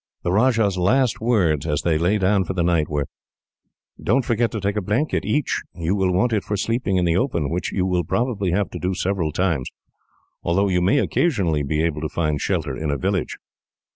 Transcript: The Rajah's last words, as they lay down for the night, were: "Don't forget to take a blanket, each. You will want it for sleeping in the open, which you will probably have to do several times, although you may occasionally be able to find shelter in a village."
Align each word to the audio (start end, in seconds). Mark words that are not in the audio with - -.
The 0.23 0.31
Rajah's 0.31 0.79
last 0.79 1.21
words, 1.21 1.67
as 1.67 1.83
they 1.83 1.99
lay 1.99 2.17
down 2.17 2.43
for 2.43 2.53
the 2.55 2.63
night, 2.63 2.89
were: 2.89 3.07
"Don't 4.01 4.25
forget 4.25 4.49
to 4.49 4.59
take 4.59 4.75
a 4.75 4.81
blanket, 4.81 5.23
each. 5.23 5.61
You 5.75 5.93
will 5.93 6.11
want 6.11 6.33
it 6.33 6.43
for 6.43 6.57
sleeping 6.57 6.95
in 6.97 7.05
the 7.05 7.15
open, 7.15 7.51
which 7.51 7.71
you 7.71 7.85
will 7.85 8.03
probably 8.03 8.49
have 8.49 8.71
to 8.71 8.79
do 8.79 8.95
several 8.95 9.31
times, 9.31 9.69
although 10.41 10.69
you 10.69 10.81
may 10.81 10.97
occasionally 10.97 11.61
be 11.61 11.83
able 11.83 12.01
to 12.01 12.09
find 12.09 12.41
shelter 12.41 12.75
in 12.75 12.89
a 12.89 12.97
village." 12.97 13.37